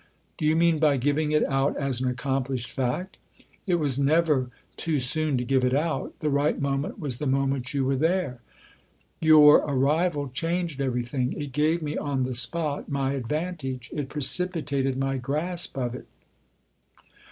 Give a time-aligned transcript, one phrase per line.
[0.39, 3.17] "Do you mean by giving it out as an accomplished fact?
[3.67, 7.71] It was never too soon to give it out; the right moment was the moment
[7.75, 8.39] you were there.
[9.21, 13.13] Your 2;6 THE OTHER HOUSE arrival changed everything; it gave me on the spot my
[13.13, 16.07] advantage; it precipitated my grasp of it."